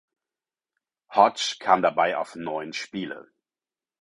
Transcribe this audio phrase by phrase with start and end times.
[1.11, 3.31] Hodge kam dabei auf neun Spiele.